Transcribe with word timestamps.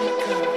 Let 0.00 0.40
me. 0.44 0.49